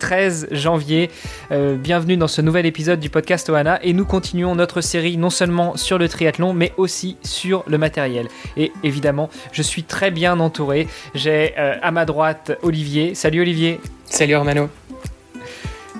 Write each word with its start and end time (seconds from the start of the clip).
13 0.00 0.48
janvier, 0.50 1.10
euh, 1.52 1.76
bienvenue 1.76 2.16
dans 2.16 2.26
ce 2.26 2.40
nouvel 2.40 2.66
épisode 2.66 2.98
du 2.98 3.10
podcast 3.10 3.48
Ohana 3.48 3.78
et 3.84 3.92
nous 3.92 4.04
continuons 4.04 4.56
notre 4.56 4.80
série 4.80 5.16
non 5.16 5.30
seulement 5.30 5.76
sur 5.76 5.98
le 5.98 6.08
triathlon 6.08 6.52
mais 6.52 6.72
aussi 6.76 7.16
sur 7.22 7.62
le 7.68 7.78
matériel. 7.78 8.26
Et 8.56 8.72
évidemment, 8.82 9.30
je 9.52 9.62
suis 9.62 9.84
très 9.84 10.10
bien 10.10 10.40
entouré, 10.40 10.88
j'ai 11.14 11.54
euh, 11.58 11.76
à 11.82 11.92
ma 11.92 12.04
droite 12.04 12.58
Olivier, 12.62 13.14
salut 13.14 13.42
Olivier. 13.42 13.78
Salut 14.06 14.34
Armano. 14.34 14.68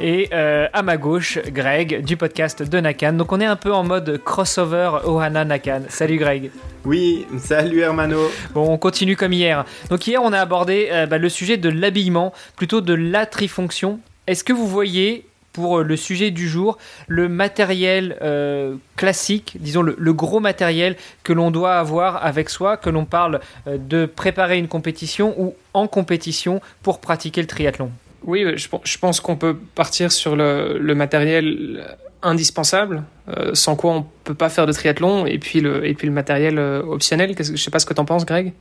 Et 0.02 0.30
euh, 0.32 0.66
à 0.72 0.82
ma 0.82 0.96
gauche, 0.96 1.38
Greg 1.48 2.02
du 2.04 2.16
podcast 2.16 2.62
de 2.62 2.80
Nakan. 2.80 3.12
Donc 3.12 3.32
on 3.32 3.40
est 3.40 3.46
un 3.46 3.56
peu 3.56 3.72
en 3.72 3.84
mode 3.84 4.18
crossover 4.24 4.92
Ohana 5.04 5.44
Nakan. 5.44 5.82
Salut 5.90 6.16
Greg. 6.16 6.50
Oui, 6.86 7.26
salut 7.38 7.80
Hermano. 7.80 8.30
Bon, 8.54 8.66
on 8.72 8.78
continue 8.78 9.14
comme 9.14 9.34
hier. 9.34 9.66
Donc 9.90 10.06
hier, 10.06 10.22
on 10.22 10.32
a 10.32 10.38
abordé 10.38 10.88
euh, 10.90 11.04
bah, 11.04 11.18
le 11.18 11.28
sujet 11.28 11.58
de 11.58 11.68
l'habillement, 11.68 12.32
plutôt 12.56 12.80
de 12.80 12.94
la 12.94 13.26
trifonction. 13.26 14.00
Est-ce 14.26 14.42
que 14.42 14.54
vous 14.54 14.66
voyez, 14.66 15.26
pour 15.52 15.80
le 15.80 15.96
sujet 15.96 16.30
du 16.30 16.48
jour, 16.48 16.78
le 17.06 17.28
matériel 17.28 18.16
euh, 18.22 18.76
classique, 18.96 19.56
disons 19.60 19.82
le, 19.82 20.12
gros 20.14 20.40
matériel 20.40 20.96
que 21.24 21.34
l'on 21.34 21.50
doit 21.50 21.74
avoir 21.74 22.24
avec 22.24 22.48
soi, 22.48 22.78
que 22.78 22.88
l'on 22.88 23.04
parle 23.04 23.40
euh, 23.66 23.76
de 23.78 24.06
préparer 24.06 24.56
une 24.56 24.68
compétition 24.68 25.34
ou 25.38 25.54
en 25.74 25.88
compétition 25.88 26.62
pour 26.82 27.00
pratiquer 27.00 27.42
le 27.42 27.46
triathlon? 27.46 27.90
Oui, 28.24 28.44
je, 28.56 28.98
pense 28.98 29.20
qu'on 29.20 29.36
peut 29.36 29.56
partir 29.74 30.12
sur 30.12 30.36
le 30.36 30.94
matériel 30.94 31.98
indispensable, 32.22 33.04
euh, 33.28 33.54
sans 33.54 33.76
quoi 33.76 33.92
on 33.92 34.06
peut 34.24 34.34
pas 34.34 34.48
faire 34.48 34.66
de 34.66 34.72
triathlon, 34.72 35.26
et 35.26 35.38
puis 35.38 35.60
le, 35.60 35.94
matériel 36.10 36.58
euh, 36.58 36.82
optionnel. 36.82 37.34
Je 37.38 37.56
sais 37.56 37.70
pas 37.70 37.78
ce 37.78 37.86
que 37.86 37.94
tu 37.94 38.00
en 38.00 38.04
penses, 38.04 38.26
Greg. 38.26 38.52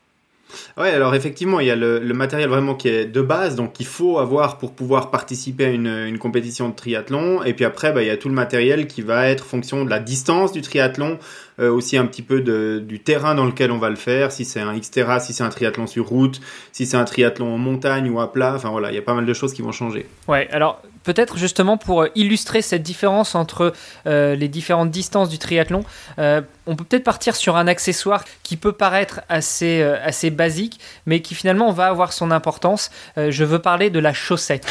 Ouais, 0.77 0.89
alors 0.89 1.15
effectivement, 1.15 1.59
il 1.59 1.67
y 1.67 1.71
a 1.71 1.75
le, 1.75 1.99
matériel 2.13 2.49
vraiment 2.49 2.75
qui 2.75 2.89
est 2.89 3.05
de 3.05 3.21
base, 3.21 3.55
donc 3.55 3.73
qu'il 3.73 3.85
faut 3.85 4.19
avoir 4.19 4.57
pour 4.57 4.73
pouvoir 4.73 5.11
participer 5.11 5.65
à 5.65 5.69
une, 5.69 6.17
compétition 6.19 6.69
de 6.69 6.75
triathlon. 6.75 7.43
Et 7.43 7.53
puis 7.53 7.65
après, 7.65 7.91
bah, 7.91 8.01
il 8.01 8.07
y 8.07 8.11
a 8.11 8.17
tout 8.17 8.29
le 8.29 8.35
matériel 8.35 8.87
qui 8.87 9.01
va 9.01 9.27
être 9.27 9.45
fonction 9.45 9.85
de 9.85 9.89
la 9.89 9.99
distance 9.99 10.51
du 10.51 10.61
triathlon, 10.61 11.17
euh, 11.59 11.71
aussi 11.71 11.97
un 11.97 12.05
petit 12.05 12.21
peu 12.21 12.41
du 12.81 12.99
terrain 12.99 13.35
dans 13.35 13.45
lequel 13.45 13.71
on 13.71 13.77
va 13.77 13.89
le 13.89 13.95
faire, 13.95 14.31
si 14.31 14.45
c'est 14.45 14.59
un 14.59 14.77
Xterra, 14.77 15.19
si 15.19 15.33
c'est 15.33 15.43
un 15.43 15.49
triathlon 15.49 15.87
sur 15.87 16.07
route, 16.07 16.41
si 16.71 16.85
c'est 16.85 16.97
un 16.97 17.05
triathlon 17.05 17.53
en 17.53 17.57
montagne 17.57 18.09
ou 18.09 18.19
à 18.19 18.31
plat. 18.31 18.53
Enfin 18.55 18.69
voilà, 18.69 18.91
il 18.91 18.95
y 18.95 18.99
a 18.99 19.03
pas 19.03 19.13
mal 19.13 19.25
de 19.25 19.33
choses 19.33 19.53
qui 19.53 19.61
vont 19.61 19.71
changer. 19.71 20.05
Ouais, 20.27 20.47
alors 20.51 20.81
peut-être 21.03 21.37
justement 21.37 21.77
pour 21.77 22.03
euh, 22.03 22.07
illustrer 22.15 22.61
cette 22.61 22.83
différence 22.83 23.35
entre 23.35 23.73
euh, 24.07 24.35
les 24.35 24.47
différentes 24.47 24.91
distances 24.91 25.29
du 25.29 25.37
triathlon, 25.37 25.83
euh, 26.19 26.41
on 26.67 26.75
peut 26.75 26.83
peut-être 26.83 27.03
partir 27.03 27.35
sur 27.35 27.57
un 27.57 27.67
accessoire 27.67 28.25
qui 28.43 28.57
peut 28.57 28.71
paraître 28.71 29.21
assez, 29.29 29.81
assez 29.81 30.29
basique, 30.29 30.79
mais 31.05 31.21
qui 31.21 31.33
finalement 31.33 31.71
va 31.71 31.87
avoir 31.87 32.13
son 32.13 32.29
importance. 32.29 32.91
je 33.17 33.43
veux 33.43 33.57
parler 33.57 33.89
de 33.89 33.99
la 33.99 34.13
chaussette. 34.13 34.67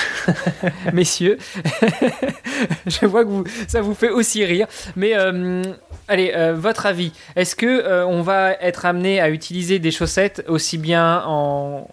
Messieurs, 0.93 1.39
je 2.87 3.05
vois 3.05 3.25
que 3.25 3.31
ça 3.67 3.81
vous 3.81 3.95
fait 3.95 4.11
aussi 4.11 4.45
rire, 4.45 4.69
mais 4.95 5.15
allez, 6.07 6.53
votre 6.55 6.87
avis, 6.87 7.13
est-ce 7.35 7.57
que 7.57 8.05
on 8.05 8.23
va 8.23 8.53
être 8.53 8.87
amené 8.87 9.21
à 9.21 9.29
utiliser 9.29 9.81
des 9.81 9.91
chaussettes 9.91 10.45
aussi 10.47 10.79
bien 10.79 11.25
en, 11.27 11.89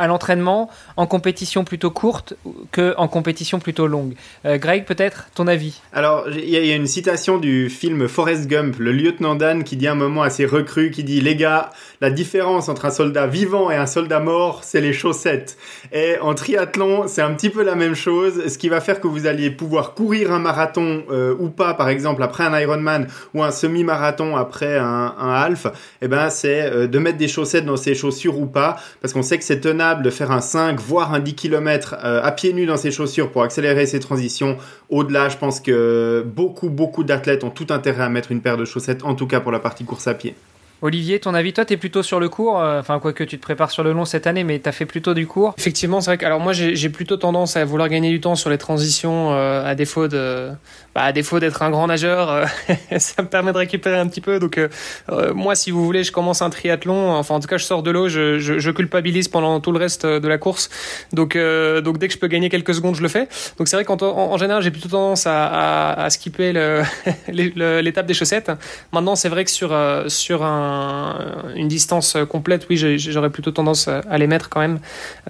à 0.00 0.06
l'entraînement 0.06 0.70
en 0.96 1.06
compétition 1.06 1.62
plutôt 1.62 1.90
courte 1.90 2.34
que 2.72 2.94
en 2.96 3.06
compétition 3.06 3.58
plutôt 3.58 3.86
longue. 3.86 4.14
Euh, 4.46 4.56
Greg, 4.56 4.86
peut-être 4.86 5.28
ton 5.34 5.46
avis? 5.46 5.80
Alors, 5.92 6.24
il 6.30 6.48
y, 6.48 6.72
a 6.72 6.74
une 6.74 6.86
citation 6.86 7.36
du 7.36 7.68
film 7.68 8.08
Forrest 8.08 8.46
Gump, 8.48 8.76
le 8.78 8.92
lieutenant 8.92 9.34
Dan, 9.34 9.62
qui 9.62 9.76
dit 9.76 9.86
un 9.86 9.94
moment 9.94 10.22
assez 10.22 10.46
recru, 10.46 10.90
qui 10.90 11.04
dit 11.04 11.20
les 11.20 11.36
gars, 11.36 11.70
la 12.00 12.10
différence 12.10 12.68
entre 12.70 12.86
un 12.86 12.90
soldat 12.90 13.26
vivant 13.26 13.70
et 13.70 13.76
un 13.76 13.86
soldat 13.86 14.20
mort, 14.20 14.64
c'est 14.64 14.80
les 14.80 14.94
chaussettes. 14.94 15.58
Et 15.92 16.18
en 16.20 16.34
triathlon, 16.34 17.06
c'est 17.06 17.22
un 17.22 17.34
petit 17.34 17.50
peu 17.50 17.62
la 17.62 17.74
même 17.74 17.94
chose. 17.94 18.48
Ce 18.48 18.56
qui 18.56 18.70
va 18.70 18.80
faire 18.80 19.00
que 19.00 19.06
vous 19.06 19.26
alliez 19.26 19.50
pouvoir 19.50 19.92
courir 19.94 20.32
un 20.32 20.38
marathon 20.38 21.02
euh, 21.10 21.34
ou 21.38 21.50
pas, 21.50 21.74
par 21.74 21.90
exemple 21.90 22.22
après 22.22 22.44
un 22.44 22.58
Ironman 22.58 23.06
ou 23.34 23.42
un 23.42 23.50
semi-marathon 23.50 24.36
après 24.36 24.78
un, 24.78 25.14
un 25.18 25.32
half, 25.34 25.66
eh 26.00 26.08
ben 26.08 26.30
c'est 26.30 26.62
euh, 26.62 26.86
de 26.86 26.98
mettre 26.98 27.18
des 27.18 27.28
chaussettes 27.28 27.66
dans 27.66 27.76
ses 27.76 27.94
chaussures 27.94 28.38
ou 28.38 28.46
pas, 28.46 28.76
parce 29.02 29.12
qu'on 29.12 29.22
sait 29.22 29.36
que 29.36 29.44
c'est 29.44 29.60
tenable 29.60 29.89
de 29.94 30.10
faire 30.10 30.30
un 30.30 30.40
5, 30.40 30.80
voire 30.80 31.12
un 31.12 31.20
10 31.20 31.34
km 31.34 31.96
euh, 32.02 32.22
à 32.22 32.32
pieds 32.32 32.52
nus 32.52 32.66
dans 32.66 32.76
ses 32.76 32.90
chaussures 32.90 33.30
pour 33.30 33.42
accélérer 33.42 33.86
ses 33.86 34.00
transitions. 34.00 34.56
Au-delà, 34.88 35.28
je 35.28 35.36
pense 35.36 35.60
que 35.60 36.24
beaucoup, 36.26 36.70
beaucoup 36.70 37.04
d'athlètes 37.04 37.44
ont 37.44 37.50
tout 37.50 37.66
intérêt 37.70 38.02
à 38.02 38.08
mettre 38.08 38.32
une 38.32 38.40
paire 38.40 38.56
de 38.56 38.64
chaussettes, 38.64 39.04
en 39.04 39.14
tout 39.14 39.26
cas 39.26 39.40
pour 39.40 39.52
la 39.52 39.58
partie 39.58 39.84
course 39.84 40.06
à 40.06 40.14
pied. 40.14 40.34
Olivier, 40.82 41.20
ton 41.20 41.34
avis, 41.34 41.52
toi, 41.52 41.66
tu 41.66 41.74
es 41.74 41.76
plutôt 41.76 42.02
sur 42.02 42.20
le 42.20 42.30
cours, 42.30 42.58
euh, 42.58 42.80
enfin, 42.80 42.98
quoi 43.00 43.12
que 43.12 43.22
tu 43.22 43.36
te 43.36 43.42
prépares 43.42 43.70
sur 43.70 43.84
le 43.84 43.92
long 43.92 44.06
cette 44.06 44.26
année, 44.26 44.44
mais 44.44 44.58
tu 44.60 44.68
as 44.68 44.72
fait 44.72 44.86
plutôt 44.86 45.12
du 45.12 45.26
cours 45.26 45.54
Effectivement, 45.58 46.00
c'est 46.00 46.10
vrai 46.10 46.16
que 46.16 46.24
alors 46.24 46.40
moi, 46.40 46.54
j'ai 46.54 46.88
plutôt 46.88 47.18
tendance 47.18 47.56
à 47.56 47.64
vouloir 47.66 47.90
gagner 47.90 48.08
du 48.08 48.18
temps 48.18 48.34
sur 48.34 48.48
les 48.48 48.56
transitions 48.56 49.32
euh, 49.32 49.62
à 49.62 49.74
défaut 49.74 50.08
de, 50.08 50.48
bah, 50.94 51.02
à 51.02 51.12
défaut 51.12 51.38
d'être 51.38 51.60
un 51.60 51.68
grand 51.68 51.86
nageur, 51.86 52.30
euh, 52.30 52.46
ça 52.98 53.20
me 53.20 53.28
permet 53.28 53.52
de 53.52 53.58
récupérer 53.58 53.98
un 53.98 54.06
petit 54.06 54.22
peu. 54.22 54.38
Donc, 54.38 54.58
moi, 55.34 55.54
si 55.54 55.70
vous 55.70 55.84
voulez, 55.84 56.02
je 56.02 56.12
commence 56.12 56.40
un 56.40 56.48
triathlon, 56.48 57.10
enfin, 57.10 57.34
en 57.34 57.40
tout 57.40 57.48
cas, 57.48 57.58
je 57.58 57.64
sors 57.64 57.82
de 57.82 57.90
l'eau, 57.90 58.08
je, 58.08 58.70
culpabilise 58.70 59.28
pendant 59.28 59.60
tout 59.60 59.72
le 59.72 59.78
reste 59.78 60.06
de 60.06 60.28
la 60.28 60.38
course. 60.38 60.70
Donc, 61.12 61.36
donc 61.36 61.98
dès 61.98 62.08
que 62.08 62.14
je 62.14 62.18
peux 62.18 62.28
gagner 62.28 62.48
quelques 62.48 62.74
secondes, 62.74 62.94
je 62.94 63.02
le 63.02 63.08
fais. 63.08 63.28
Donc, 63.58 63.68
c'est 63.68 63.76
vrai 63.76 63.84
qu'en 63.84 63.98
en, 64.00 64.38
général, 64.38 64.62
j'ai 64.62 64.70
plutôt 64.70 64.88
tendance 64.88 65.26
à, 65.26 65.46
à, 65.46 66.04
à 66.04 66.10
skipper 66.10 66.52
l'étape 67.28 68.06
des 68.06 68.14
chaussettes. 68.14 68.50
Maintenant, 68.92 69.16
c'est 69.16 69.28
vrai 69.28 69.44
que 69.44 69.50
sur, 69.50 69.76
sur 70.06 70.42
un 70.44 70.69
distance 71.68 72.16
complète, 72.28 72.66
oui, 72.68 72.76
j'aurais 72.76 73.30
plutôt 73.30 73.50
tendance 73.50 73.88
à 73.88 74.18
les 74.18 74.26
mettre 74.26 74.48
quand 74.48 74.60
même. 74.60 74.80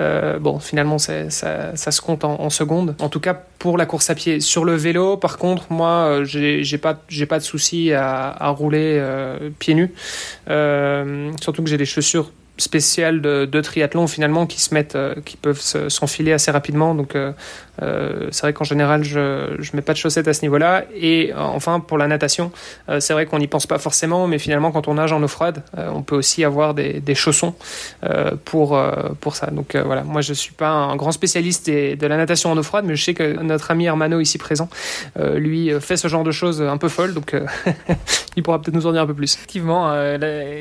Euh, 0.01 0.39
bon, 0.39 0.59
finalement, 0.59 0.99
ça, 0.99 1.31
se 1.31 2.01
compte 2.01 2.25
en, 2.25 2.51
secondes. 2.51 2.97
En 2.99 3.09
tout 3.09 3.21
cas, 3.21 3.35
pour 3.35 3.79
la 3.79 3.87
course 3.87 4.11
à 4.11 4.15
pied. 4.15 4.41
Sur 4.41 4.65
le 4.65 4.75
vélo, 4.75 5.17
par 5.17 5.39
contre, 5.39 5.71
moi, 5.71 6.21
euh, 6.21 6.25
j'ai 6.25 6.79
pas, 6.79 6.99
pas 7.29 7.39
de 7.39 7.45
souci 7.45 7.93
à, 7.93 8.49
rouler 8.49 8.97
euh, 8.99 9.51
pieds 9.59 9.75
nus. 9.75 9.93
surtout 11.41 11.63
que 11.63 11.69
j'ai 11.69 11.77
des 11.77 11.85
chaussures 11.85 12.31
spéciales 12.61 13.21
de, 13.21 13.61
triathlon 13.61 14.07
finalement 14.07 14.47
qui 14.47 14.61
se 14.61 14.75
mettent, 14.75 14.99
qui 15.25 15.37
peuvent 15.37 15.61
s'enfiler 15.61 16.33
assez 16.33 16.51
rapidement. 16.51 16.95
Donc 16.95 17.17
euh, 17.83 18.29
c'est 18.31 18.43
vrai 18.43 18.53
qu'en 18.53 18.65
général, 18.65 19.05
je 19.05 19.19
ne 19.19 19.77
mets 19.77 19.83
pas 19.83 19.93
de 19.93 19.99
chaussettes 19.99 20.29
à 20.29 20.35
ce 20.35 20.43
niveau-là. 20.43 20.85
Et 20.95 21.33
euh, 21.33 21.39
enfin, 21.39 21.81
pour 21.81 21.99
la 21.99 22.07
natation, 22.07 22.53
euh, 22.89 23.01
c'est 23.01 23.13
vrai 23.13 23.27
qu'on 23.27 23.39
n'y 23.39 23.47
pense 23.47 23.67
pas 23.67 23.79
forcément, 23.79 24.27
mais 24.27 24.39
finalement, 24.39 24.71
quand 24.71 24.89
on 24.89 24.95
nage 24.95 25.13
en 25.13 25.23
eau 25.23 25.29
froide, 25.29 25.63
on 25.77 26.03
peut 26.03 26.17
aussi 26.17 26.45
avoir 26.45 26.75
des, 26.75 27.01
des 27.01 27.15
chaussons 27.15 27.55
pour, 28.45 28.81
pour 29.21 29.37
ça. 29.37 29.47
Donc 29.47 29.77
voilà, 29.77 30.03
moi, 30.03 30.21
je 30.21 30.33
suis 30.33 30.53
pas 30.53 30.71
un 30.71 30.97
grand 30.97 31.13
spécialiste 31.13 31.69
de 31.69 32.07
la 32.07 32.17
natation 32.17 32.51
en 32.51 32.59
eau 32.59 32.63
froide, 32.63 32.85
mais 32.87 32.97
je 32.97 33.05
sais 33.05 33.15
que 33.15 33.41
notre 33.43 33.71
ami 33.71 33.87
Hermano, 33.87 34.21
ici 34.21 34.39
présent, 34.39 34.69
lui, 35.35 35.71
fait 35.81 35.97
ce 35.97 36.09
genre 36.09 36.25
de 36.25 36.33
choses 36.33 36.63
un 36.63 36.77
peu 36.77 36.89
folles. 36.89 37.15
Donc 37.15 37.35
il 38.37 38.43
pourra 38.43 38.61
peut-être 38.61 38.75
nous 38.75 38.87
en 38.87 38.93
dire 38.93 39.03
un 39.03 39.07
peu 39.07 39.15
plus. 39.15 39.35
Effectivement, 39.35 39.93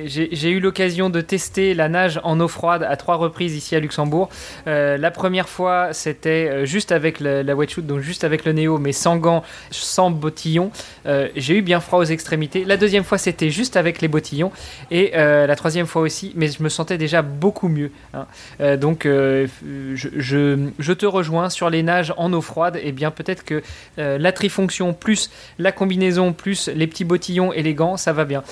j'ai 0.06 0.50
eu 0.50 0.60
l'occasion 0.60 1.10
de 1.10 1.22
tester 1.22 1.74
la 1.74 1.89
nage 1.90 2.20
en 2.24 2.40
eau 2.40 2.48
froide 2.48 2.84
à 2.88 2.96
trois 2.96 3.16
reprises 3.16 3.56
ici 3.56 3.76
à 3.76 3.80
Luxembourg. 3.80 4.30
la 4.66 5.12
première 5.12 5.50
fois, 5.50 5.90
c'était 5.92 6.66
juste 6.66 6.92
avec 6.92 7.10
avec 7.10 7.20
la, 7.20 7.56
wetsuit, 7.56 7.82
donc 7.82 8.02
juste 8.02 8.24
avec 8.24 8.46
le 8.46 8.52
néo, 8.52 8.78
mais 8.78 8.92
sans 8.92 9.18
gants, 9.18 9.44
sans 9.72 10.12
bottillons. 10.12 10.72
Euh, 11.08 11.28
j'ai 11.36 11.58
eu 11.58 11.62
bien 11.62 11.80
froid 11.80 12.00
aux 12.00 12.04
extrémités. 12.04 12.66
La 12.66 12.78
deuxième 12.78 13.04
fois, 13.04 13.18
c'était 13.18 13.50
juste 13.50 13.76
avec 13.78 14.02
les 14.02 14.08
bottillons. 14.08 14.52
Et 14.92 15.14
euh, 15.16 15.48
la 15.48 15.56
troisième 15.56 15.88
fois 15.88 16.04
aussi, 16.04 16.32
mais 16.36 16.50
je 16.50 16.62
me 16.62 16.70
sentais 16.70 16.98
déjà 16.98 17.22
beaucoup 17.22 17.68
mieux. 17.68 17.92
Hein. 18.14 18.28
Euh, 18.62 18.78
donc, 18.78 19.06
je, 19.06 19.96
je, 19.96 20.94
te 20.94 21.06
rejoins 21.06 21.50
sur 21.50 21.70
les 21.70 21.82
nages 21.82 22.14
en 22.18 22.32
eau 22.34 22.42
froide. 22.42 22.76
Et 22.76 22.90
eh 22.90 22.92
bien, 22.92 23.10
peut-être 23.10 23.44
que 23.44 23.64
la 23.98 24.32
trifonction 24.32 24.94
plus 24.94 25.32
la 25.58 25.72
combinaison 25.72 26.34
plus 26.34 26.68
les 26.68 26.88
petits 26.88 27.06
bottillons 27.06 27.54
et 27.54 27.64
les 27.64 27.74
gants, 27.74 27.96
ça 27.96 28.12
va 28.12 28.26
bien. 28.26 28.44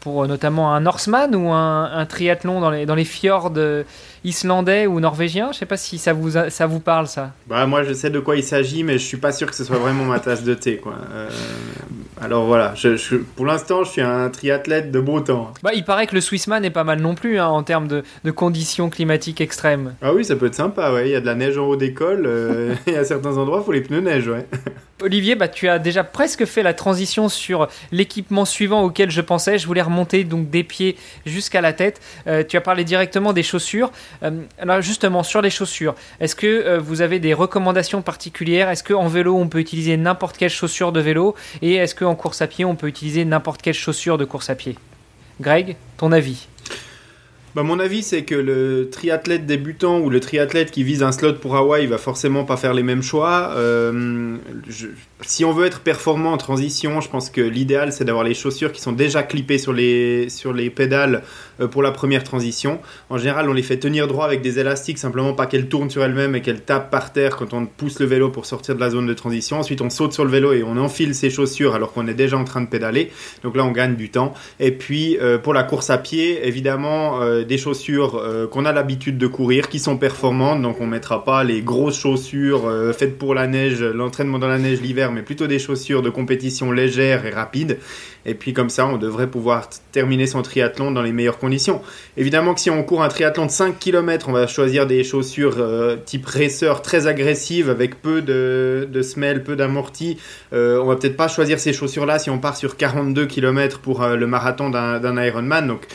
pour 0.00 0.26
notamment 0.26 0.74
un 0.74 0.80
Norseman 0.80 1.34
ou 1.34 1.52
un, 1.52 2.06
triathlon 2.06 2.60
dans 2.60 2.70
les, 2.70 2.79
dans 2.86 2.94
les 2.94 3.04
fjords 3.04 3.52
islandais 4.24 4.86
ou 4.86 5.00
norvégiens. 5.00 5.50
Je 5.52 5.58
sais 5.58 5.66
pas 5.66 5.76
si 5.76 5.98
ça 5.98 6.12
vous, 6.12 6.30
ça 6.30 6.66
vous 6.66 6.80
parle, 6.80 7.06
ça. 7.06 7.32
Bah, 7.46 7.66
moi, 7.66 7.82
je 7.82 7.92
sais 7.92 8.10
de 8.10 8.20
quoi 8.20 8.36
il 8.36 8.42
s'agit, 8.42 8.84
mais 8.84 8.94
je 8.94 9.04
suis 9.04 9.16
pas 9.16 9.32
sûr 9.32 9.48
que 9.48 9.54
ce 9.54 9.64
soit 9.64 9.78
vraiment 9.78 10.04
ma 10.04 10.20
tasse 10.20 10.44
de 10.44 10.54
thé. 10.54 10.76
Quoi. 10.76 10.94
alors 12.20 12.44
voilà, 12.44 12.74
je, 12.74 13.16
pour 13.16 13.46
l'instant, 13.46 13.84
je 13.84 13.90
suis 13.90 14.00
un 14.02 14.28
triathlète 14.28 14.90
de 14.90 15.00
beau 15.00 15.20
temps. 15.20 15.52
Bah, 15.62 15.70
il 15.74 15.84
paraît 15.84 16.06
que 16.06 16.14
le 16.14 16.20
Swissman 16.20 16.64
est 16.64 16.70
pas 16.70 16.84
mal 16.84 17.00
non 17.00 17.14
plus 17.14 17.38
hein, 17.38 17.48
en 17.48 17.62
termes 17.62 17.88
de, 17.88 18.02
de, 18.24 18.30
conditions 18.30 18.90
climatiques 18.90 19.40
extrêmes. 19.40 19.94
Ah 20.02 20.12
oui, 20.12 20.24
ça 20.24 20.36
peut 20.36 20.46
être 20.46 20.54
sympa, 20.54 20.92
ouais. 20.92 21.08
Il 21.08 21.12
y 21.12 21.16
a 21.16 21.20
de 21.20 21.26
la 21.26 21.34
neige 21.34 21.58
en 21.58 21.66
haut 21.66 21.76
d'école, 21.76 22.28
et 22.86 22.96
à 22.96 23.04
certains 23.04 23.36
endroits, 23.36 23.60
il 23.62 23.64
faut 23.64 23.72
les 23.72 23.80
pneus 23.80 24.00
neige, 24.00 24.28
ouais. 24.28 24.46
Olivier, 25.02 25.34
bah, 25.34 25.48
tu 25.48 25.68
as 25.68 25.78
déjà 25.78 26.04
presque 26.04 26.44
fait 26.44 26.62
la 26.62 26.74
transition 26.74 27.28
sur 27.28 27.68
l'équipement 27.92 28.44
suivant 28.44 28.82
auquel 28.82 29.10
je 29.10 29.20
pensais. 29.20 29.58
Je 29.58 29.66
voulais 29.66 29.82
remonter 29.82 30.24
donc 30.24 30.50
des 30.50 30.64
pieds 30.64 30.96
jusqu'à 31.24 31.60
la 31.60 31.72
tête. 31.72 32.00
Euh, 32.26 32.44
tu 32.46 32.56
as 32.56 32.60
parlé 32.60 32.84
directement 32.84 33.32
des 33.32 33.42
chaussures. 33.42 33.90
Euh, 34.22 34.30
justement, 34.80 35.22
sur 35.22 35.42
les 35.42 35.50
chaussures, 35.50 35.94
est-ce 36.20 36.34
que 36.34 36.46
euh, 36.46 36.78
vous 36.78 37.00
avez 37.00 37.18
des 37.18 37.34
recommandations 37.34 38.02
particulières? 38.02 38.68
Est-ce 38.68 38.84
qu'en 38.84 39.08
vélo, 39.08 39.36
on 39.36 39.48
peut 39.48 39.60
utiliser 39.60 39.96
n'importe 39.96 40.36
quelle 40.36 40.50
chaussure 40.50 40.92
de 40.92 41.00
vélo? 41.00 41.34
Et 41.62 41.74
est-ce 41.76 41.94
qu'en 41.94 42.14
course 42.14 42.42
à 42.42 42.46
pied, 42.46 42.64
on 42.64 42.76
peut 42.76 42.88
utiliser 42.88 43.24
n'importe 43.24 43.62
quelle 43.62 43.74
chaussure 43.74 44.18
de 44.18 44.24
course 44.24 44.50
à 44.50 44.54
pied? 44.54 44.76
Greg, 45.40 45.76
ton 45.96 46.12
avis 46.12 46.46
bah, 47.54 47.62
mon 47.64 47.80
avis, 47.80 48.02
c'est 48.02 48.22
que 48.22 48.34
le 48.34 48.88
triathlète 48.90 49.44
débutant 49.44 49.98
ou 49.98 50.08
le 50.08 50.20
triathlète 50.20 50.70
qui 50.70 50.84
vise 50.84 51.02
un 51.02 51.10
slot 51.10 51.34
pour 51.34 51.56
Hawaï 51.56 51.86
va 51.86 51.98
forcément 51.98 52.44
pas 52.44 52.56
faire 52.56 52.74
les 52.74 52.84
mêmes 52.84 53.02
choix. 53.02 53.52
Euh, 53.56 54.36
si 55.22 55.44
on 55.44 55.52
veut 55.52 55.66
être 55.66 55.80
performant 55.80 56.32
en 56.32 56.36
transition, 56.36 57.00
je 57.00 57.08
pense 57.08 57.28
que 57.28 57.40
l'idéal, 57.40 57.92
c'est 57.92 58.04
d'avoir 58.04 58.24
les 58.24 58.34
chaussures 58.34 58.72
qui 58.72 58.80
sont 58.80 58.92
déjà 58.92 59.22
clippées 59.22 59.58
sur 59.58 59.72
les, 59.72 60.28
sur 60.28 60.52
les 60.52 60.70
pédales 60.70 61.22
euh, 61.60 61.66
pour 61.66 61.82
la 61.82 61.90
première 61.90 62.22
transition. 62.22 62.78
En 63.08 63.18
général, 63.18 63.48
on 63.48 63.52
les 63.52 63.62
fait 63.62 63.78
tenir 63.78 64.06
droit 64.06 64.24
avec 64.24 64.42
des 64.42 64.60
élastiques, 64.60 64.98
simplement 64.98 65.32
pas 65.32 65.46
qu'elles 65.46 65.68
tournent 65.68 65.90
sur 65.90 66.04
elles-mêmes 66.04 66.36
et 66.36 66.42
qu'elles 66.42 66.62
tapent 66.62 66.90
par 66.90 67.12
terre 67.12 67.36
quand 67.36 67.52
on 67.52 67.66
pousse 67.66 67.98
le 67.98 68.06
vélo 68.06 68.30
pour 68.30 68.46
sortir 68.46 68.76
de 68.76 68.80
la 68.80 68.90
zone 68.90 69.06
de 69.06 69.14
transition. 69.14 69.58
Ensuite, 69.58 69.80
on 69.80 69.90
saute 69.90 70.12
sur 70.12 70.24
le 70.24 70.30
vélo 70.30 70.52
et 70.52 70.62
on 70.62 70.76
enfile 70.76 71.14
ses 71.16 71.30
chaussures 71.30 71.74
alors 71.74 71.92
qu'on 71.92 72.06
est 72.06 72.14
déjà 72.14 72.36
en 72.36 72.44
train 72.44 72.60
de 72.60 72.68
pédaler. 72.68 73.10
Donc 73.42 73.56
là, 73.56 73.64
on 73.64 73.72
gagne 73.72 73.96
du 73.96 74.10
temps. 74.10 74.34
Et 74.60 74.70
puis, 74.70 75.18
euh, 75.20 75.38
pour 75.38 75.52
la 75.52 75.64
course 75.64 75.90
à 75.90 75.98
pied, 75.98 76.46
évidemment, 76.46 77.18
des 77.44 77.58
chaussures 77.58 78.16
euh, 78.16 78.46
qu'on 78.46 78.64
a 78.64 78.72
l'habitude 78.72 79.18
de 79.18 79.26
courir, 79.26 79.68
qui 79.68 79.78
sont 79.78 79.96
performantes. 79.96 80.62
Donc 80.62 80.80
on 80.80 80.86
mettra 80.86 81.24
pas 81.24 81.44
les 81.44 81.62
grosses 81.62 81.98
chaussures 81.98 82.66
euh, 82.66 82.92
faites 82.92 83.18
pour 83.18 83.34
la 83.34 83.46
neige, 83.46 83.82
l'entraînement 83.82 84.38
dans 84.38 84.48
la 84.48 84.58
neige 84.58 84.80
l'hiver, 84.80 85.12
mais 85.12 85.22
plutôt 85.22 85.46
des 85.46 85.58
chaussures 85.58 86.02
de 86.02 86.10
compétition 86.10 86.72
légères 86.72 87.26
et 87.26 87.30
rapides. 87.30 87.78
Et 88.26 88.34
puis 88.34 88.52
comme 88.52 88.68
ça, 88.68 88.86
on 88.86 88.98
devrait 88.98 89.28
pouvoir 89.28 89.68
terminer 89.92 90.26
son 90.26 90.42
triathlon 90.42 90.90
dans 90.90 91.02
les 91.02 91.12
meilleures 91.12 91.38
conditions. 91.38 91.80
Évidemment 92.16 92.54
que 92.54 92.60
si 92.60 92.70
on 92.70 92.82
court 92.82 93.02
un 93.02 93.08
triathlon 93.08 93.46
de 93.46 93.50
5 93.50 93.78
km, 93.78 94.28
on 94.28 94.32
va 94.32 94.46
choisir 94.46 94.86
des 94.86 95.04
chaussures 95.04 95.56
euh, 95.58 95.96
type 96.04 96.26
racer 96.26 96.82
très 96.82 97.06
agressives 97.06 97.70
avec 97.70 98.02
peu 98.02 98.20
de, 98.20 98.88
de 98.90 99.02
semelles, 99.02 99.42
peu 99.42 99.56
d'amortis. 99.56 100.18
on 100.52 100.84
va 100.84 100.96
peut-être 100.96 101.16
pas 101.16 101.28
choisir 101.28 101.58
ces 101.58 101.72
chaussures-là 101.72 102.18
si 102.18 102.30
on 102.30 102.38
part 102.38 102.56
sur 102.56 102.76
42 102.76 103.26
km 103.26 103.78
pour 103.78 104.06
le 104.06 104.26
marathon 104.26 104.70
d'un 104.70 105.24
Ironman. 105.24 105.66
Donc 105.66 105.86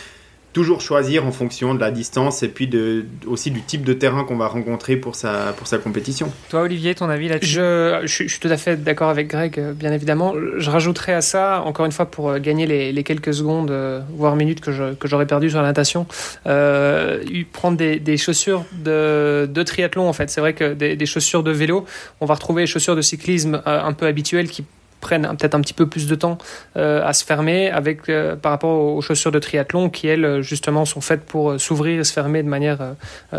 toujours 0.55 0.79
choisir 0.79 1.25
en 1.25 1.33
fonction 1.33 1.75
de 1.75 1.81
la 1.81 1.91
distance 1.91 2.41
et 2.41 2.47
puis 2.47 2.67
de, 2.67 3.03
aussi 3.27 3.51
du 3.51 3.61
type 3.61 3.83
de 3.83 3.91
terrain 3.91 4.23
qu'on 4.23 4.37
va 4.37 4.47
rencontrer 4.47 4.95
pour 4.95 5.15
sa, 5.15 5.51
pour 5.57 5.67
sa 5.67 5.79
compétition. 5.79 6.31
Toi, 6.47 6.61
Olivier, 6.61 6.95
ton 6.95 7.09
avis 7.09 7.27
là-dessus 7.27 7.55
je, 7.55 7.99
je, 8.05 8.27
suis 8.29 8.39
tout 8.39 8.47
à 8.47 8.55
fait 8.55 8.81
d'accord 8.81 9.09
avec 9.09 9.27
Greg, 9.27 9.59
euh, 9.59 9.73
bien 9.73 9.91
évidemment. 9.91 10.33
Je 10.57 10.69
rajouterais 10.69 11.13
à 11.13 11.19
ça, 11.19 11.61
encore 11.65 11.85
une 11.85 11.91
fois, 11.91 12.05
pour 12.05 12.29
euh, 12.29 12.39
gagner 12.39 12.67
les, 12.67 12.93
les 12.93 13.03
quelques 13.03 13.33
secondes, 13.33 13.69
euh, 13.69 13.99
voire 14.11 14.37
minutes 14.37 14.61
que, 14.61 14.71
je, 14.71 14.93
que 14.93 15.09
j'aurais 15.09 15.27
perdu 15.27 15.49
sur 15.49 15.59
la 15.59 15.65
natation, 15.65 16.07
euh, 16.47 17.21
prendre 17.51 17.75
des, 17.75 17.99
des, 17.99 18.15
chaussures 18.15 18.63
de, 18.71 19.49
de 19.53 19.63
triathlon, 19.63 20.07
en 20.07 20.13
fait. 20.13 20.29
C'est 20.29 20.39
vrai 20.39 20.53
que 20.53 20.73
des, 20.73 20.95
des, 20.95 21.05
chaussures 21.05 21.43
de 21.43 21.51
vélo, 21.51 21.85
on 22.21 22.25
va 22.25 22.35
retrouver 22.35 22.61
les 22.61 22.67
chaussures 22.67 22.95
de 22.95 23.01
cyclisme 23.01 23.61
un 23.65 23.91
peu 23.91 24.05
habituelles 24.05 24.47
qui 24.47 24.63
prennent 25.05 25.27
peut-être 25.37 25.53
un 25.53 25.61
petit 25.61 25.75
peu 25.75 25.85
plus 25.85 26.07
de 26.07 26.15
temps 26.15 26.39
euh, 26.77 27.05
à 27.05 27.13
se 27.13 27.23
fermer 27.23 27.69
avec 27.69 28.09
euh, 28.09 28.35
par 28.35 28.51
rapport 28.51 28.75
aux 28.81 29.01
chaussures 29.01 29.31
de 29.31 29.37
triathlon 29.37 29.91
qui 29.91 30.07
elles 30.07 30.41
justement 30.41 30.83
sont 30.83 30.99
faites 30.99 31.23
pour 31.25 31.51
euh, 31.51 31.57
s'ouvrir 31.59 31.99
et 31.99 32.03
se 32.03 32.11
fermer 32.11 32.41
de 32.41 32.47
manière 32.47 32.79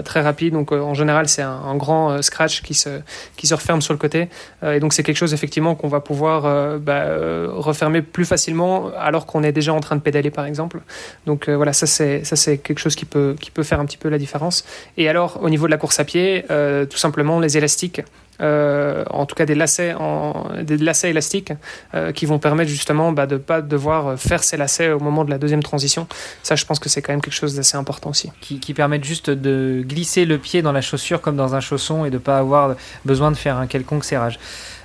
très 0.05 0.21
rapide. 0.21 0.53
Donc 0.53 0.71
en 0.71 0.95
général 0.95 1.29
c'est 1.29 1.43
un, 1.43 1.75
grand 1.75 2.23
scratch 2.23 2.63
qui 2.63 2.75
se 2.75 3.01
qui 3.37 3.49
se 3.49 3.55
referme 3.55 3.83
sur 3.83 3.93
le 3.93 3.99
côté 3.99 4.29
et 4.65 4.81
donc 4.81 4.93
c'est 4.93 5.03
quelque 5.03 5.17
chose 5.17 5.35
effectivement 5.35 5.75
qu'on 5.75 5.89
va 5.89 6.01
pouvoir 6.01 6.79
bah, 6.79 7.05
refermer 7.49 8.01
plus 8.01 8.25
facilement 8.25 8.91
alors 8.97 9.27
qu'on 9.27 9.43
est 9.43 9.53
déjà 9.53 9.73
en 9.75 9.81
train 9.81 9.97
de 9.97 10.01
pédaler 10.01 10.31
par 10.31 10.47
exemple. 10.47 10.81
Donc 11.27 11.49
voilà 11.49 11.73
ça 11.73 11.87
c'est 11.87 12.25
ça 12.25 12.37
c'est 12.37 12.59
quelque 12.59 12.79
chose 12.79 12.95
qui 12.95 13.05
peut 13.05 13.35
qui 13.41 13.51
peut 13.51 13.65
faire 13.65 13.81
un 13.81 13.87
petit 13.87 13.99
peu 13.99 14.09
la 14.09 14.19
différence. 14.19 14.65
Et 14.97 15.09
alors 15.09 15.39
au 15.43 15.51
niveau 15.51 15.67
de 15.67 15.73
la 15.73 15.79
course 15.79 15.99
à 16.01 16.05
pied 16.05 16.45
tout 16.91 16.99
simplement 16.99 17.41
les 17.41 17.59
élastiques 17.59 18.01
euh, 18.41 19.05
en 19.11 19.27
tout 19.27 19.35
cas 19.35 19.47
des 19.47 19.55
lacets, 19.55 19.95
des 20.63 20.77
lacets 20.77 21.11
élastiques 21.11 21.53
euh, 21.95 22.13
qui 22.13 22.27
vont 22.27 22.39
permettre 22.39 22.71
justement 22.71 23.13
bah, 23.13 23.27
de 23.27 23.35
ne 23.35 23.41
pas 23.41 23.63
devoir 23.63 24.19
faire 24.19 24.43
ces 24.45 24.57
lacets 24.57 24.93
au 24.93 25.01
moment 25.01 25.25
de 25.25 25.31
la 25.31 25.39
deuxième 25.39 25.63
transition. 25.63 26.07
Ça, 26.43 26.57
je 26.57 26.65
pense 26.65 26.79
que 26.79 26.89
c'est 26.89 27.03
quand 27.03 27.13
même 27.13 27.23
quelque 27.23 27.35
chose 27.35 27.55
d'assez 27.55 27.77
important 27.77 28.11
aussi. 28.11 28.31
Qui, 28.41 28.75
permettent 28.75 29.05
juste 29.05 29.31
de 29.31 29.83
glisser 29.87 30.27
le 30.27 30.37
pied 30.37 30.61
dans 30.61 30.73
la 30.73 30.83
chaussure 30.83 31.23
comme 31.23 31.37
dans 31.37 31.55
un 31.55 31.61
chausson 31.61 32.05
et 32.05 32.11
de 32.11 32.17
ne 32.17 32.21
pas 32.21 32.39
avoir 32.39 32.77
besoin 33.07 33.31
de 33.31 33.37
faire 33.37 33.57
un 33.57 33.67
quelconque 33.67 34.05
serrage. 34.05 34.39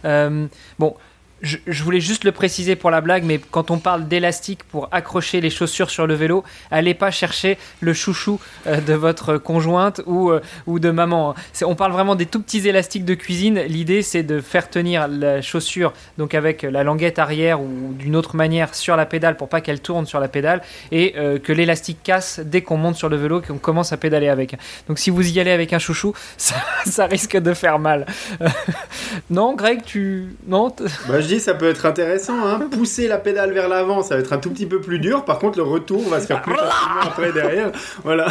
Euh, 0.06 0.48
bon, 0.80 0.96
je, 1.42 1.84
voulais 1.84 2.00
juste 2.00 2.24
le 2.24 2.32
préciser 2.32 2.76
pour 2.76 2.92
la 2.92 3.02
blague, 3.02 3.24
mais 3.24 3.40
quand 3.40 3.72
on 3.72 3.80
parle 3.80 4.08
d'élastique 4.08 4.64
pour 4.64 4.90
accrocher 4.92 5.42
les 5.42 5.50
chaussures 5.50 5.90
sur 5.90 6.08
le 6.08 6.14
vélo, 6.14 6.44
allez 6.70 6.94
pas 6.94 7.12
chercher 7.12 7.58
le 7.80 7.94
chouchou 7.94 8.40
euh, 8.68 8.80
de 8.82 8.94
votre 8.94 9.38
conjointe 9.38 10.02
ou, 10.06 10.32
euh, 10.32 10.42
ou 10.68 10.80
de 10.80 10.92
maman. 10.92 11.32
Hein. 11.32 11.66
On 11.66 11.76
parle 11.76 11.92
vraiment 11.92 12.16
des 12.16 12.26
tout 12.26 12.42
petits 12.42 12.68
élastiques 12.68 13.06
de 13.06 13.16
cuisine. 13.16 13.60
L'idée, 13.62 14.02
c'est 14.02 14.24
de 14.24 14.40
faire 14.40 14.70
tenir 14.70 15.08
la 15.08 15.42
chaussure 15.42 15.94
donc 16.18 16.34
avec 16.34 16.64
la 16.64 16.84
languette 16.84 17.20
arrière 17.20 17.62
ou 17.62 17.94
d'une 17.94 18.16
autre 18.16 18.36
manière 18.36 18.76
sur 18.76 18.96
la 18.96 19.06
pédale 19.06 19.38
pour 19.38 19.50
pas 19.50 19.62
qu'elle 19.62 19.80
tourne 19.80 20.06
sur 20.06 20.20
la 20.20 20.28
pédale 20.28 20.62
et 20.92 21.14
euh, 21.18 21.40
que 21.40 21.54
l'élastique 21.54 22.04
casse 22.04 22.40
dès 22.40 22.62
qu'on 22.62 22.78
monte 22.78 22.96
sur 22.96 23.10
le 23.10 23.18
vélo, 23.18 23.42
qu'on 23.42 23.58
commence 23.58 23.94
à 23.94 23.98
pédaler 23.98 24.30
avec. 24.30 24.56
Donc 24.88 25.00
si 25.00 25.10
vous 25.10 25.28
y 25.28 25.40
allez 25.40 25.52
avec 25.52 25.74
un 25.74 25.80
chouchou, 25.80 26.14
ça, 26.38 26.56
ça 26.86 27.06
risque 27.06 27.38
de 27.38 27.54
faire 27.54 27.80
mal. 27.80 28.06
non, 29.30 29.56
Greg, 29.56 29.84
tu... 29.84 30.36
Non 30.48 30.74
bah, 31.08 31.22
ça 31.40 31.54
peut 31.54 31.70
être 31.70 31.86
intéressant. 31.86 32.46
Hein. 32.46 32.68
Pousser 32.72 33.08
la 33.08 33.18
pédale 33.18 33.54
vers 33.54 33.70
l'avant, 33.70 34.02
ça 34.02 34.16
va 34.16 34.22
être 34.22 34.34
un 34.34 34.38
tout 34.38 34.50
petit 34.50 34.66
peu 34.66 34.82
plus 34.82 35.00
dur. 35.00 35.26
Par 35.26 35.40
contre, 35.40 35.58
le 35.58 35.64
retour 35.64 36.08
va 36.10 36.20
se 36.20 36.28
faire 36.28 36.42
plus 36.42 36.54
facilement 36.54 37.02
après 37.02 37.32
derrière. 37.32 37.72
Voilà. 38.04 38.28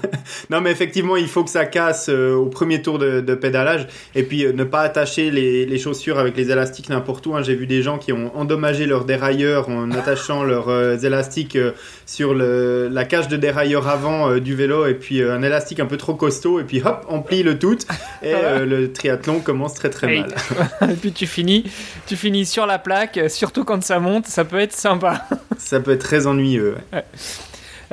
non, 0.50 0.60
mais 0.60 0.70
effectivement, 0.70 1.16
il 1.16 1.28
faut 1.28 1.44
que 1.44 1.50
ça 1.50 1.64
casse 1.64 2.08
euh, 2.08 2.34
au 2.34 2.46
premier 2.46 2.82
tour 2.82 2.98
de, 2.98 3.34
pédalage. 3.34 3.86
Et 4.14 4.22
puis, 4.22 4.44
euh, 4.44 4.52
ne 4.52 4.64
pas 4.64 4.80
attacher 4.80 5.30
les, 5.30 5.78
chaussures 5.78 6.18
avec 6.18 6.36
les 6.36 6.50
élastiques 6.50 6.88
n'importe 6.88 7.26
où. 7.26 7.36
Hein. 7.36 7.42
J'ai 7.42 7.54
vu 7.54 7.66
des 7.66 7.82
gens 7.82 7.98
qui 7.98 8.12
ont 8.12 8.36
endommagé 8.36 8.86
leurs 8.86 9.04
dérailleurs 9.04 9.68
en 9.68 9.90
attachant 9.92 10.42
leurs 10.42 10.68
euh, 10.68 10.96
élastiques 10.98 11.58
sur 12.04 12.34
le, 12.34 12.88
la 12.88 13.04
cage 13.04 13.28
de 13.28 13.36
dérailleur 13.36 13.86
avant 13.88 14.38
du 14.38 14.54
vélo. 14.54 14.86
Et 14.86 14.94
puis, 14.94 15.22
un 15.22 15.42
élastique 15.42 15.80
un 15.80 15.86
peu 15.86 15.96
trop 15.96 16.14
costaud. 16.14 16.60
Et 16.60 16.64
puis, 16.64 16.82
hop, 16.84 17.04
on 17.08 17.22
plie 17.22 17.42
le 17.42 17.58
tout. 17.58 17.78
Et 18.22 18.32
le 18.64 18.92
triathlon 18.92 19.40
commence 19.40 19.74
très 19.74 19.90
très 19.90 20.20
mal. 20.20 20.34
et 20.82 20.94
puis, 20.94 21.12
tu 21.12 21.26
finis, 21.26 21.64
tu 22.06 22.16
finis 22.16 22.37
sur 22.44 22.66
la 22.66 22.78
plaque, 22.78 23.20
surtout 23.28 23.64
quand 23.64 23.82
ça 23.82 23.98
monte, 24.00 24.26
ça 24.26 24.44
peut 24.44 24.58
être 24.58 24.72
sympa. 24.72 25.26
ça 25.58 25.80
peut 25.80 25.92
être 25.92 26.04
très 26.04 26.26
ennuyeux. 26.26 26.76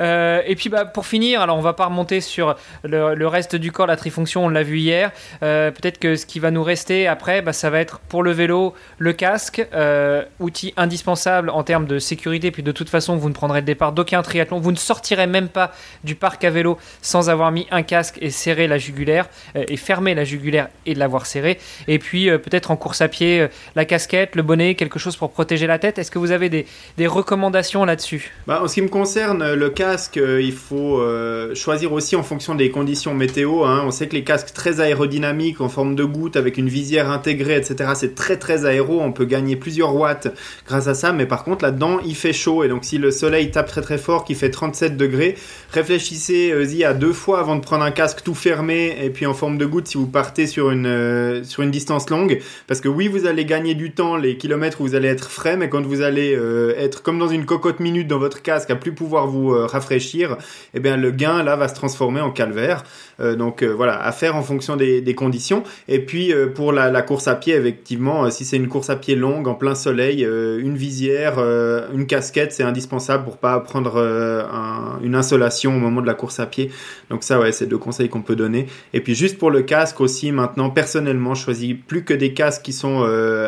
Euh, 0.00 0.42
et 0.46 0.56
puis 0.56 0.68
bah, 0.68 0.84
pour 0.84 1.06
finir, 1.06 1.40
alors 1.40 1.56
on 1.56 1.62
va 1.62 1.72
pas 1.72 1.86
remonter 1.86 2.20
sur 2.20 2.56
le, 2.84 3.26
reste 3.26 3.56
du 3.56 3.72
corps, 3.72 3.86
la 3.86 3.96
trifonction, 3.96 4.44
on 4.44 4.48
l'a 4.48 4.62
vu 4.62 4.78
hier. 4.78 5.12
Euh, 5.42 5.70
peut-être 5.70 5.98
que 5.98 6.16
ce 6.16 6.26
qui 6.26 6.38
va 6.38 6.50
nous 6.50 6.62
rester 6.62 7.06
après, 7.06 7.42
bah, 7.42 7.52
ça 7.52 7.70
va 7.70 7.80
être 7.80 7.98
pour 8.00 8.22
le 8.22 8.30
vélo 8.30 8.74
le 8.98 9.12
casque, 9.12 9.66
euh, 9.74 10.24
outil 10.40 10.74
indispensable 10.76 11.50
en 11.50 11.62
termes 11.62 11.86
de 11.86 11.98
sécurité. 11.98 12.50
Puis 12.50 12.62
de 12.62 12.72
toute 12.72 12.88
façon, 12.88 13.16
vous 13.16 13.28
ne 13.28 13.34
prendrez 13.34 13.60
le 13.60 13.66
départ 13.66 13.92
d'aucun 13.92 14.22
triathlon. 14.22 14.60
Vous 14.60 14.72
ne 14.72 14.76
sortirez 14.76 15.26
même 15.26 15.48
pas 15.48 15.72
du 16.04 16.14
parc 16.14 16.44
à 16.44 16.50
vélo 16.50 16.78
sans 17.02 17.30
avoir 17.30 17.50
mis 17.52 17.66
un 17.70 17.82
casque 17.82 18.18
et 18.20 18.30
serré 18.30 18.66
la 18.68 18.78
jugulaire 18.78 19.28
et 19.54 19.76
fermé 19.76 20.14
la 20.14 20.24
jugulaire 20.24 20.68
et 20.84 20.94
de 20.94 20.98
l'avoir 20.98 21.26
serré. 21.26 21.58
Et 21.88 21.98
puis 21.98 22.26
peut-être 22.38 22.70
en 22.70 22.76
course 22.76 23.00
à 23.00 23.08
pied, 23.08 23.46
la 23.74 23.84
casquette, 23.84 24.34
le 24.34 24.42
bonnet, 24.42 24.74
quelque 24.74 24.98
chose 24.98 25.16
pour 25.16 25.30
protéger 25.30 25.66
la 25.66 25.78
tête. 25.78 25.98
Est-ce 25.98 26.10
que 26.10 26.18
vous 26.18 26.32
avez 26.32 26.48
des, 26.48 27.06
recommandations 27.06 27.84
là-dessus? 27.84 28.32
Bah, 28.46 28.60
En 28.62 28.68
ce 28.68 28.74
qui 28.74 28.82
me 28.82 28.88
concerne, 28.88 29.54
le 29.54 29.70
casque 29.70 29.85
euh, 30.16 30.42
il 30.42 30.52
faut 30.52 31.00
euh, 31.00 31.54
choisir 31.54 31.92
aussi 31.92 32.16
en 32.16 32.22
fonction 32.22 32.54
des 32.54 32.70
conditions 32.70 33.14
météo. 33.14 33.64
Hein. 33.64 33.82
On 33.84 33.90
sait 33.90 34.08
que 34.08 34.14
les 34.14 34.24
casques 34.24 34.52
très 34.52 34.80
aérodynamiques, 34.80 35.60
en 35.60 35.68
forme 35.68 35.94
de 35.94 36.04
goutte, 36.04 36.36
avec 36.36 36.56
une 36.58 36.68
visière 36.68 37.10
intégrée, 37.10 37.56
etc., 37.56 37.90
c'est 37.94 38.14
très 38.14 38.36
très 38.36 38.64
aéro. 38.64 39.00
On 39.00 39.12
peut 39.12 39.24
gagner 39.24 39.56
plusieurs 39.56 39.94
watts 39.94 40.28
grâce 40.66 40.88
à 40.88 40.94
ça. 40.94 41.12
Mais 41.12 41.26
par 41.26 41.44
contre, 41.44 41.64
là-dedans, 41.64 41.98
il 42.04 42.14
fait 42.14 42.32
chaud. 42.32 42.64
Et 42.64 42.68
donc, 42.68 42.84
si 42.84 42.98
le 42.98 43.10
soleil 43.10 43.50
tape 43.50 43.68
très 43.68 43.82
très 43.82 43.98
fort, 43.98 44.24
qui 44.24 44.34
fait 44.34 44.50
37 44.50 44.96
degrés, 44.96 45.36
réfléchissez-y 45.72 46.84
à 46.84 46.94
deux 46.94 47.12
fois 47.12 47.40
avant 47.40 47.56
de 47.56 47.60
prendre 47.60 47.84
un 47.84 47.90
casque 47.90 48.22
tout 48.24 48.34
fermé 48.34 48.96
et 49.02 49.10
puis 49.10 49.26
en 49.26 49.34
forme 49.34 49.58
de 49.58 49.66
goutte 49.66 49.88
si 49.88 49.98
vous 49.98 50.06
partez 50.06 50.46
sur 50.46 50.70
une, 50.70 50.86
euh, 50.86 51.44
sur 51.44 51.62
une 51.62 51.70
distance 51.70 52.10
longue. 52.10 52.40
Parce 52.66 52.80
que 52.80 52.88
oui, 52.88 53.08
vous 53.08 53.26
allez 53.26 53.44
gagner 53.44 53.74
du 53.74 53.92
temps, 53.92 54.16
les 54.16 54.36
kilomètres 54.36 54.80
où 54.80 54.84
vous 54.84 54.94
allez 54.94 55.08
être 55.08 55.30
frais, 55.30 55.56
mais 55.56 55.68
quand 55.68 55.84
vous 55.84 56.02
allez 56.02 56.36
être 56.78 57.02
comme 57.02 57.18
dans 57.18 57.28
une 57.28 57.44
cocotte 57.44 57.80
minute 57.80 58.08
dans 58.08 58.18
votre 58.18 58.42
casque, 58.42 58.70
à 58.70 58.76
plus 58.76 58.92
pouvoir 58.92 59.26
vous 59.26 59.54
rafraîchir, 59.76 60.36
eh 60.74 60.80
bien 60.80 60.96
le 60.96 61.10
gain 61.10 61.42
là 61.42 61.56
va 61.56 61.68
se 61.68 61.74
transformer 61.74 62.20
en 62.20 62.30
calvaire. 62.30 62.84
donc 63.18 63.62
voilà, 63.62 64.02
à 64.02 64.12
faire 64.12 64.36
en 64.36 64.42
fonction 64.42 64.76
des, 64.76 65.14
conditions. 65.14 65.62
Et 65.88 66.00
puis 66.00 66.32
pour 66.54 66.72
la, 66.72 67.02
course 67.02 67.28
à 67.28 67.34
pied, 67.34 67.54
effectivement, 67.54 68.30
si 68.30 68.44
c'est 68.44 68.56
une 68.56 68.68
course 68.68 68.90
à 68.90 68.96
pied 68.96 69.14
longue 69.14 69.48
en 69.48 69.54
plein 69.54 69.74
soleil, 69.74 70.22
une 70.22 70.76
visière, 70.76 71.38
une 71.38 72.06
casquette, 72.06 72.52
c'est 72.52 72.62
indispensable 72.62 73.24
pour 73.24 73.38
pas 73.38 73.58
prendre 73.60 73.98
un, 73.98 74.98
une 75.02 75.14
insolation 75.14 75.76
au 75.76 75.78
moment 75.78 76.02
de 76.02 76.06
la 76.06 76.14
course 76.14 76.40
à 76.40 76.46
pied. 76.46 76.70
Donc 77.10 77.24
ça, 77.24 77.40
ouais, 77.40 77.52
c'est 77.52 77.66
deux 77.66 77.78
conseils 77.78 78.08
qu'on 78.08 78.22
peut 78.22 78.36
donner. 78.36 78.66
Et 78.92 79.00
puis 79.00 79.14
juste 79.14 79.38
pour 79.38 79.50
le 79.50 79.62
casque 79.62 80.00
aussi, 80.00 80.32
maintenant 80.32 80.70
personnellement, 80.70 81.34
je 81.34 81.44
choisis 81.44 81.74
plus 81.86 82.04
que 82.04 82.14
des 82.14 82.34
casques 82.34 82.62
qui 82.62 82.72
sont 82.72 83.02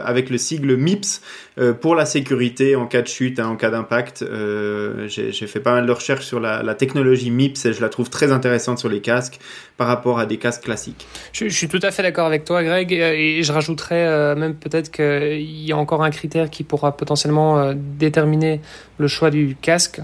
avec 0.05 0.31
le 0.31 0.39
sigle 0.39 0.77
MIPS 0.77 1.21
euh, 1.59 1.73
pour 1.73 1.95
la 1.95 2.07
sécurité 2.07 2.77
en 2.77 2.87
cas 2.87 3.03
de 3.03 3.09
chute, 3.09 3.41
hein, 3.41 3.49
en 3.49 3.57
cas 3.57 3.71
d'impact. 3.71 4.23
Euh, 4.23 5.09
j'ai 5.09 5.47
fait 5.47 5.61
pas 5.61 5.73
mal 5.73 5.87
de 5.87 5.93
recherches 5.93 6.18
sur 6.23 6.41
la, 6.41 6.75
technologie 6.75 7.31
MIPS 7.31 7.67
et 7.67 7.73
je 7.73 7.81
la 7.81 7.89
trouve 7.89 8.11
très 8.11 8.33
intéressante 8.33 8.79
sur 8.79 8.89
les 8.89 9.01
casques 9.01 9.39
par 9.77 9.87
rapport 9.87 10.19
à 10.19 10.27
des 10.27 10.37
casques 10.37 10.65
classiques. 10.65 11.07
Je, 11.33 11.49
suis 11.49 11.69
tout 11.69 11.81
à 11.83 11.91
fait 11.91 12.03
d'accord 12.03 12.27
avec 12.27 12.45
toi, 12.45 12.63
Greg, 12.63 12.93
et 12.93 13.43
je 13.43 13.53
rajouterais 13.53 14.07
euh, 14.07 14.35
même 14.35 14.55
peut-être 14.55 14.91
qu'il 14.91 15.65
y 15.65 15.73
a 15.73 15.77
encore 15.77 16.03
un 16.03 16.11
critère 16.11 16.51
qui 16.51 16.65
pourra 16.65 16.97
potentiellement 16.97 17.73
déterminer 17.75 18.61
le 18.99 19.09
choix 19.09 19.31
du 19.31 19.57
casque. 19.61 20.01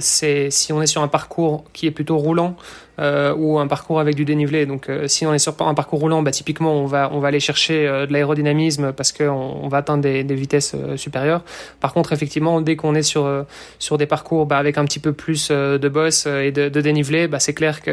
C'est 0.00 0.50
si 0.50 0.72
on 0.72 0.82
est 0.82 0.86
sur 0.86 1.02
un 1.02 1.08
parcours 1.08 1.64
qui 1.72 1.86
est 1.86 1.90
plutôt 1.90 2.18
roulant, 2.18 2.56
euh, 3.00 3.32
ou 3.36 3.60
un 3.60 3.68
parcours 3.68 4.00
avec 4.00 4.16
du 4.16 4.24
dénivelé. 4.24 4.66
Donc, 4.66 4.88
euh, 4.88 5.06
si 5.06 5.24
on 5.24 5.32
est 5.32 5.38
sur 5.38 5.54
un 5.60 5.74
parcours 5.74 6.00
roulant, 6.00 6.20
bah, 6.22 6.32
typiquement, 6.32 6.74
on 6.74 6.86
va, 6.86 7.10
on 7.12 7.20
va 7.20 7.28
aller 7.28 7.38
chercher 7.38 7.86
euh, 7.86 8.06
de 8.06 8.12
l'aérodynamisme 8.12 8.92
parce 8.92 9.12
qu'on 9.12 9.28
on 9.62 9.68
va 9.68 9.78
atteindre 9.78 10.02
des, 10.02 10.24
vitesses 10.24 10.74
supérieures. 10.96 11.44
Par 11.78 11.92
contre, 11.92 12.12
effectivement, 12.12 12.60
dès 12.60 12.74
qu'on 12.74 12.96
est 12.96 13.02
sur, 13.02 13.44
sur 13.78 13.98
des 13.98 14.06
parcours 14.06 14.46
bah, 14.46 14.58
avec 14.58 14.78
un 14.78 14.84
petit 14.84 14.98
peu 14.98 15.12
plus 15.12 15.50
de 15.50 15.88
boss 15.88 16.26
et 16.26 16.50
de, 16.50 16.68
de 16.68 16.80
dénivelé, 16.80 17.28
bah, 17.28 17.38
c'est 17.38 17.54
clair 17.54 17.82
que 17.82 17.90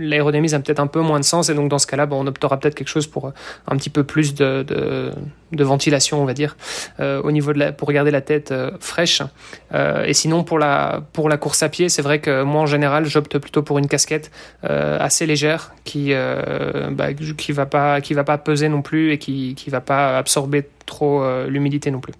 l'aérodynamisme 0.00 0.56
a 0.56 0.60
peut-être 0.60 0.80
un 0.80 0.86
peu 0.88 1.00
moins 1.00 1.20
de 1.20 1.24
sens. 1.24 1.48
Et 1.48 1.54
donc, 1.54 1.68
dans 1.68 1.78
ce 1.78 1.86
cas-là, 1.86 2.06
bah, 2.06 2.16
on 2.18 2.26
optera 2.26 2.58
peut-être 2.58 2.74
quelque 2.74 2.88
chose 2.88 3.06
pour 3.06 3.32
un 3.68 3.76
petit 3.76 3.90
peu 3.90 4.02
plus 4.02 4.34
de, 4.34 4.64
de, 4.64 5.12
de 5.52 5.64
ventilation, 5.64 6.20
on 6.20 6.24
va 6.24 6.34
dire, 6.34 6.56
au 6.98 7.30
niveau 7.30 7.52
de 7.52 7.60
la, 7.60 7.72
pour 7.72 7.92
garder 7.92 8.10
la 8.10 8.22
tête 8.22 8.52
fraîche. 8.80 9.22
et 9.72 10.14
sinon, 10.14 10.42
pour 10.42 10.55
pour 11.12 11.28
la 11.28 11.36
course 11.36 11.62
à 11.62 11.68
pied, 11.68 11.88
c'est 11.88 12.02
vrai 12.02 12.20
que 12.20 12.42
moi, 12.42 12.62
en 12.62 12.66
général, 12.66 13.06
j'opte 13.06 13.38
plutôt 13.38 13.62
pour 13.62 13.78
une 13.78 13.88
casquette 13.88 14.30
euh, 14.64 14.98
assez 15.00 15.26
légère 15.26 15.74
qui 15.84 16.12
euh, 16.12 16.90
bah, 16.90 17.12
qui 17.14 17.52
va 17.52 17.66
pas 17.66 18.00
qui 18.00 18.14
va 18.14 18.24
pas 18.24 18.38
peser 18.38 18.68
non 18.68 18.82
plus 18.82 19.12
et 19.12 19.18
qui 19.18 19.54
qui 19.54 19.70
va 19.70 19.80
pas 19.80 20.18
absorber 20.18 20.68
trop 20.86 21.22
euh, 21.22 21.48
l'humidité 21.48 21.90
non 21.90 22.00
plus. 22.00 22.14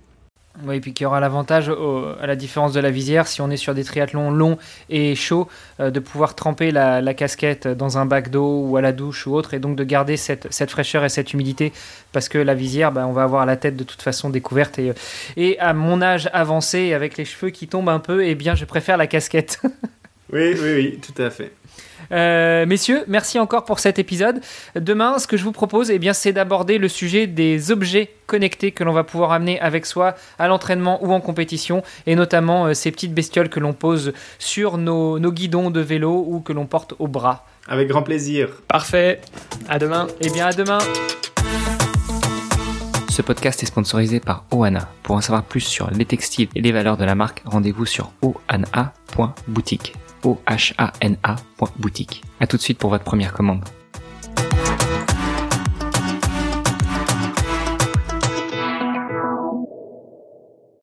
Oui, 0.65 0.77
et 0.77 0.81
puis 0.81 0.95
qui 0.95 1.05
aura 1.05 1.21
l'avantage, 1.21 1.71
à 1.71 2.27
la 2.27 2.37
différence 2.37 2.73
de 2.73 2.81
la 2.81 2.91
visière, 2.91 3.27
si 3.27 3.41
on 3.41 3.51
est 3.51 3.57
sur 3.57 3.75
des 3.75 3.85
triathlons 3.85 4.31
longs 4.31 4.59
et 4.89 5.15
chauds, 5.15 5.49
de 5.79 6.01
pouvoir 6.01 6.35
tremper 6.35 6.71
la, 6.71 7.15
casquette 7.15 7.69
dans 7.69 7.99
un 7.99 8.07
bac 8.07 8.31
d'eau 8.31 8.63
ou 8.63 8.77
à 8.77 8.81
la 8.81 8.93
douche 8.93 9.27
ou 9.27 9.35
autre, 9.35 9.55
et 9.55 9.59
donc 9.59 9.77
de 9.77 9.85
garder 9.85 10.17
cette, 10.17 10.71
fraîcheur 10.71 11.05
et 11.05 11.09
cette 11.09 11.35
humidité, 11.35 11.73
parce 12.13 12.29
que 12.29 12.39
la 12.39 12.55
visière, 12.55 12.91
bah, 12.91 13.07
on 13.07 13.13
va 13.13 13.25
avoir 13.25 13.45
la 13.45 13.57
tête 13.57 13.77
de 13.77 13.85
toute 13.85 14.01
façon 14.01 14.31
découverte. 14.31 14.79
Et, 14.79 14.93
et 15.37 15.59
à 15.61 15.75
mon 15.75 16.01
âge 16.01 16.31
avancé, 16.33 16.95
avec 16.95 17.17
les 17.17 17.25
cheveux 17.25 17.51
qui 17.51 17.69
tombent 17.69 17.91
un 17.91 17.99
peu, 17.99 18.25
eh 18.25 18.35
bien, 18.35 18.55
je 18.55 18.65
préfère 18.65 18.97
la 18.97 19.07
casquette. 19.07 19.61
oui, 20.33 20.55
oui, 20.55 20.75
oui, 20.75 21.01
tout 21.01 21.23
à 21.23 21.31
fait. 21.31 21.53
Euh, 22.13 22.67
messieurs, 22.67 23.05
merci 23.09 23.39
encore 23.39 23.65
pour 23.65 23.79
cet 23.79 23.99
épisode. 23.99 24.41
Demain, 24.75 25.19
ce 25.19 25.27
que 25.27 25.37
je 25.37 25.45
vous 25.45 25.53
propose, 25.53 25.91
eh 25.91 25.99
bien, 25.99 26.13
c'est 26.13 26.33
d'aborder 26.33 26.79
le 26.79 26.89
sujet 26.89 27.27
des 27.27 27.71
objets 27.71 28.11
connectés 28.27 28.73
que 28.73 28.85
l'on 28.85 28.93
va 28.93 29.05
pouvoir 29.05 29.33
amener 29.33 29.61
avec 29.61 29.87
soi 29.87 30.15
à 30.39 30.49
l'entraînement 30.49 31.03
ou 31.05 31.13
en 31.13 31.21
compétition, 31.21 31.83
et 32.07 32.17
notamment 32.17 32.67
euh, 32.67 32.75
ces 32.75 32.91
petites 32.91 33.15
bestioles 33.15 33.49
que 33.49 33.61
l'on 33.61 33.73
pose 33.73 34.13
sur 34.39 34.79
nos, 34.79 35.19
guidons 35.31 35.71
de 35.71 35.81
vélo 35.81 36.25
ou 36.29 36.41
que 36.41 36.53
l'on 36.53 36.67
porte 36.67 36.95
au 36.99 37.09
bras. 37.09 37.47
Avec 37.69 37.89
grand 37.89 38.03
plaisir. 38.03 38.49
Parfait. 38.69 39.21
À 39.69 39.79
demain. 39.79 40.07
Eh 40.21 40.31
bien, 40.31 40.47
à 40.47 40.53
demain. 40.53 40.79
Ce 43.17 43.23
podcast 43.23 43.63
est 43.63 43.67
sponsorisé 43.67 44.21
par 44.21 44.45
Oana. 44.51 44.89
Pour 45.03 45.17
en 45.17 45.21
savoir 45.21 45.43
plus 45.43 45.63
sur 45.63 45.91
les 45.91 46.05
textiles 46.05 46.49
et 46.55 46.61
les 46.61 46.71
valeurs 46.71 46.99
de 46.99 47.05
la 47.05 47.15
marque, 47.15 47.43
rendez-vous 47.47 47.87
sur 47.87 48.13
oana.boutique. 48.21 49.95
Boutique. 51.79 52.23
A 52.41 52.47
tout 52.47 52.57
de 52.57 52.63
suite 52.63 52.79
pour 52.79 52.91
votre 52.91 53.05
première 53.05 53.33
commande. 53.33 53.65